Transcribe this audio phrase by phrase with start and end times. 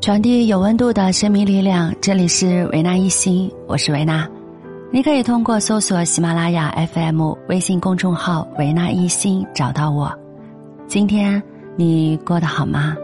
[0.00, 4.26] 传递有温度的生命力量，这里是维纳一心，我是维纳。
[4.92, 10.10] 你可以通过搜索喜马拉雅 FM 微信公众号“维纳一心”找到我。
[10.86, 11.42] 今天
[11.76, 12.96] 你过得好吗？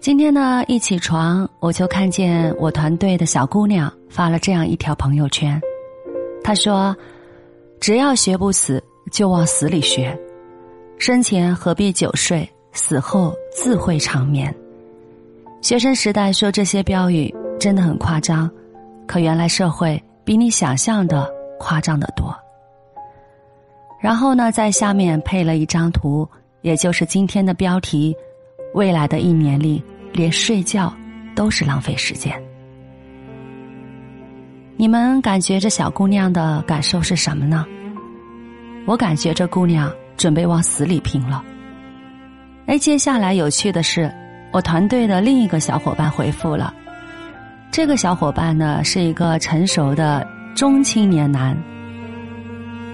[0.00, 5.60] 今天呢，一起床我就看见我团队的小姑娘发了这样一条朋友圈，
[6.42, 6.96] 她说
[7.80, 10.18] ：“只要学不死，就往死里学。
[10.98, 14.54] 生前何必久睡，死后自会长眠。”
[15.62, 18.50] 学生时代说这些标语真的很夸张，
[19.06, 22.34] 可原来社会比你想象的夸张的多。
[24.00, 26.28] 然后呢，在下面配了一张图，
[26.62, 28.14] 也就是今天的标题：
[28.74, 29.82] 未来的一年里。
[30.12, 30.90] 连睡觉
[31.34, 32.42] 都是浪费时间。
[34.78, 37.64] 你们感觉这小姑娘的感受是什么呢？
[38.86, 41.42] 我感觉这姑娘准备往死里拼了。
[42.66, 44.12] 哎，接下来有趣的是，
[44.52, 46.74] 我团队的另一个小伙伴回复了。
[47.70, 51.56] 这个小伙伴呢，是一个成熟的中青年男，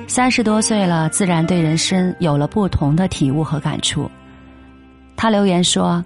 [0.06, 4.08] 三十多岁了，自然对人生有了不同的体悟和感触。
[5.16, 6.04] 他留言说。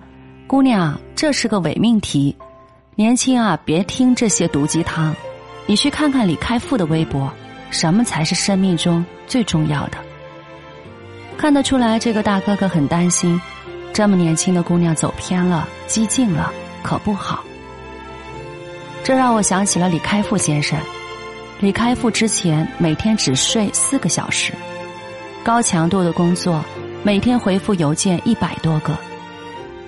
[0.49, 2.35] 姑娘，这是个伪命题。
[2.95, 5.13] 年轻啊，别听这些毒鸡汤。
[5.67, 7.31] 你去看看李开复的微博，
[7.71, 9.99] 什么才是生命中最重要的？
[11.37, 13.41] 看得出来，这个大哥哥很担心，
[13.93, 17.45] 这么年轻的姑娘走偏了、激进了，可不好。
[19.05, 20.79] 这让我想起了李开复先生。
[21.61, 24.53] 李开复之前每天只睡四个小时，
[25.43, 26.65] 高强度的工作，
[27.03, 28.97] 每天回复邮件一百多个。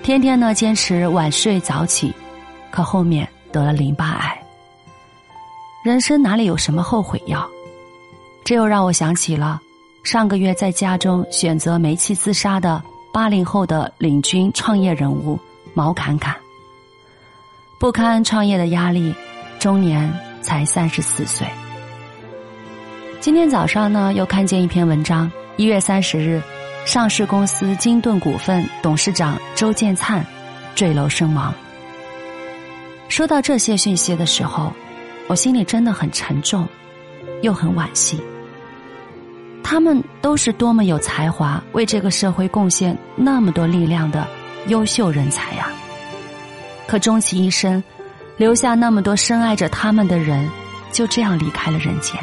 [0.01, 2.13] 天天呢坚持晚睡早起，
[2.71, 4.38] 可后面得了淋巴癌。
[5.81, 7.49] 人生哪里有什么后悔药？
[8.43, 9.61] 这又让我想起了
[10.03, 15.39] 上个月在家中选择煤气自杀的八零后的领军创业人物
[15.73, 16.35] 毛侃侃。
[17.79, 19.15] 不堪创业的压力，
[19.57, 20.11] 终年
[20.41, 21.47] 才三十四岁。
[23.21, 26.41] 今天早上呢，又看见一篇文章，一月三十日。
[26.85, 30.25] 上市公司金盾股份董事长周建灿
[30.75, 31.53] 坠楼身亡。
[33.09, 34.73] 说到这些讯息的时候，
[35.29, 36.67] 我心里真的很沉重，
[37.43, 38.19] 又很惋惜。
[39.63, 44.27] 他们都是多么有才华，为这个社会贡献那么多力量的
[44.69, 45.69] 优秀人才呀！
[46.87, 47.83] 可终其一生，
[48.37, 50.49] 留下那么多深爱着他们的人，
[50.91, 52.19] 就这样离开了人间。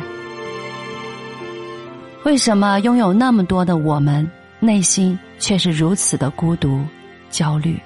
[2.25, 4.29] 为什么拥有那么多的我们？
[4.59, 6.83] 内心却是如此的孤独、
[7.31, 7.79] 焦虑。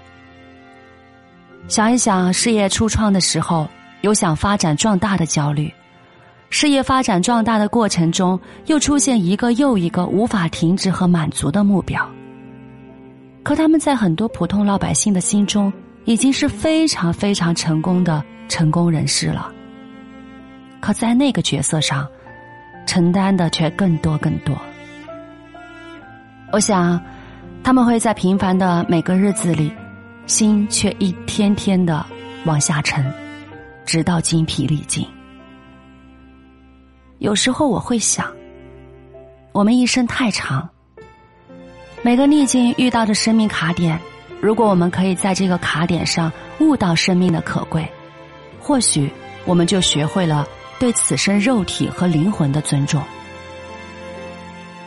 [1.68, 3.68] 想一想，事业初创的时候
[4.02, 5.72] 有想发展壮大的焦虑，
[6.48, 12.08] 事业发展壮大的过程中又出现一个又一个无法停止和满足的目标。
[13.42, 15.72] 可他们在很多普通老百姓的心中，
[16.04, 19.50] 已经是非常非常成功的成功人士了。
[20.80, 22.06] 可在那个角色上，
[22.86, 24.56] 承担的却更多更多。
[26.52, 27.00] 我想，
[27.62, 29.72] 他们会在平凡的每个日子里，
[30.26, 32.04] 心却一天天的
[32.44, 33.04] 往下沉，
[33.84, 35.06] 直到精疲力尽。
[37.18, 38.32] 有时候我会想，
[39.52, 40.68] 我们一生太长，
[42.02, 44.00] 每个逆境遇到的生命卡点，
[44.40, 47.88] 如果我们可以在这个卡点上悟到生命的可贵，
[48.60, 49.10] 或许
[49.44, 50.46] 我们就学会了
[50.78, 53.02] 对此生肉体和灵魂的尊重。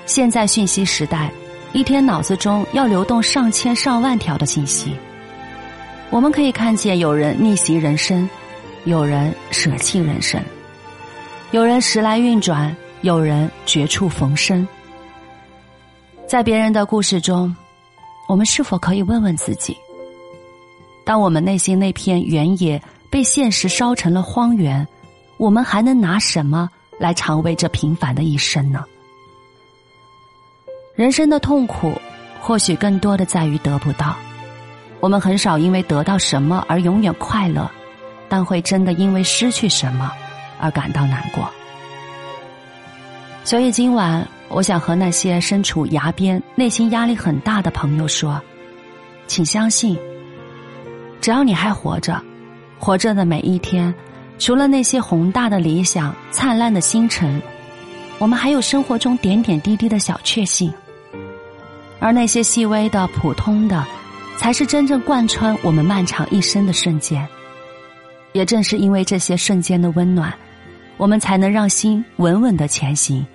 [0.06, 1.32] 现在讯息时代。
[1.76, 4.96] 一天脑子中要流动上千上万条的信息，
[6.12, 8.30] 我们可以看见有人逆袭人生，
[8.86, 10.42] 有人舍弃人生，
[11.52, 14.68] 有人时来运转，有人绝处逢生。
[16.28, 17.56] 在别人的故事中，
[18.28, 19.78] 我们是否可以问问自己：
[21.06, 24.86] 当我们内心那片原野被现实烧成了荒原，
[25.38, 26.70] 我们还能拿什么
[27.00, 28.84] 来偿为这平凡的一生呢？
[30.94, 31.94] 人生的痛苦，
[32.42, 34.14] 或许更多的在于得不到。
[35.00, 37.70] 我们很少因为得到什么而永远快乐，
[38.34, 40.12] 但会真的因为失去什么
[40.60, 41.48] 而感到难过。
[43.44, 48.42] 所以今晚，我想和那些身处崖边、内心压力很大的朋友说：，
[49.28, 49.96] 请相信，
[51.22, 52.20] 只要你还活着，
[52.80, 53.94] 活着的每一天，
[54.40, 57.40] 除了那些宏大的理想、灿烂的星辰，
[58.18, 60.74] 我们还有生活中点点滴滴的小确幸。
[62.00, 63.86] 而那些细微的、普通的，
[64.38, 67.30] 才是真正贯穿我们漫长一生的瞬间。
[68.34, 70.34] 也正是因为这些瞬间的温暖，
[70.98, 73.26] 我们才能让心稳稳的前行，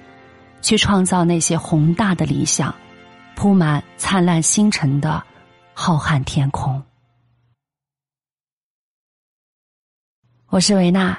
[0.61, 2.75] 去创造那些宏大的理想，
[3.35, 5.23] 铺满灿烂星辰的
[5.73, 6.83] 浩瀚天空。
[10.49, 11.17] 我是维娜，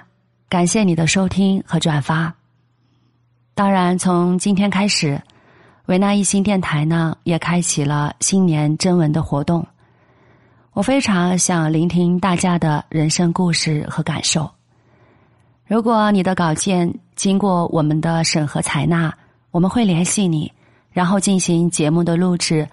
[0.49, 2.33] 感谢你的收听和转发。
[3.53, 5.21] 当然，从今天开始，
[5.85, 9.65] 维纳一心电台呢也开启了新年征文的活动。
[10.73, 14.49] 我非常想聆听大家的人生故事和感受。
[15.65, 19.13] 如果你的稿件经过我们的审核采纳，
[19.51, 20.51] 我们会联系你，
[20.91, 22.67] 然后进行节目的录制，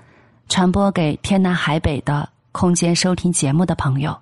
[0.49, 4.17] 传播给天南海北的空间收听节目的朋友。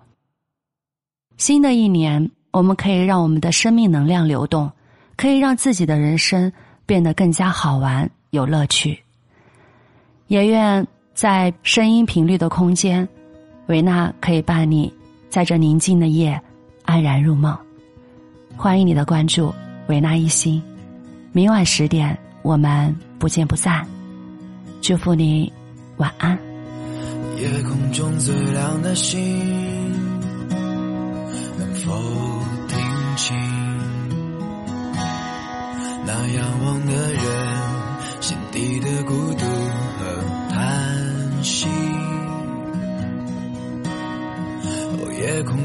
[1.37, 4.70] 新的一年，我们可以让我们的生命能量流动。
[5.17, 6.53] 可以让自己的人生
[6.87, 9.00] 变得更加好玩、有乐趣。
[10.27, 10.85] 也愿
[11.15, 13.09] 在声音频率的空间，
[13.67, 14.93] 维娜可以伴你
[15.31, 16.39] 在这宁静的夜
[16.85, 17.57] 安然入梦。
[18.57, 19.53] 欢迎你的关注，
[19.89, 20.63] 维娜一心。
[21.33, 23.87] 明晚十点，我们不见不散。
[24.81, 25.51] 祝福你
[25.97, 26.39] 晚安。
[27.39, 29.19] 夜空中最亮的星，
[31.59, 31.93] 能否
[32.69, 32.79] 听
[33.17, 33.35] 清？
[36.07, 37.25] 那仰望的人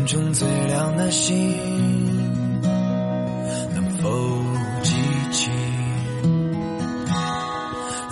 [0.09, 1.31] 中最亮的星，
[3.75, 4.09] 能否
[4.81, 4.95] 记
[5.31, 5.51] 起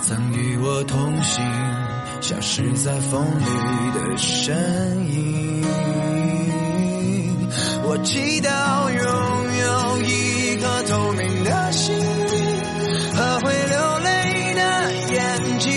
[0.02, 1.44] 曾与我同行、
[2.20, 3.42] 消失在风里
[3.98, 4.54] 的身
[5.10, 5.64] 影？
[7.82, 8.48] 我祈祷
[8.92, 9.02] 拥
[9.58, 12.06] 有一颗透明的心灵。
[13.12, 14.62] 和会流泪的
[15.14, 15.72] 眼睛，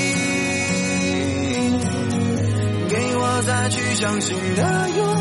[2.89, 5.20] 给我再去相信的勇气。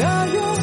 [0.00, 0.59] 的勇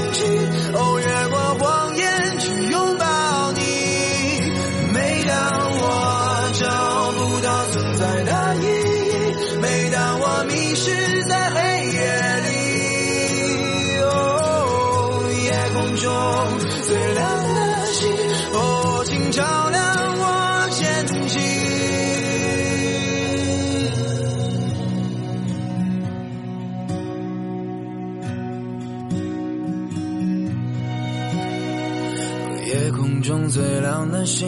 [34.18, 34.48] 的心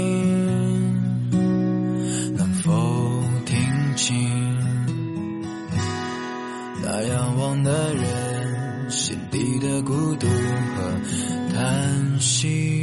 [2.36, 2.72] 能否
[3.46, 3.56] 听
[3.96, 4.18] 清？
[6.82, 12.79] 那仰望的人心底的孤独和叹息。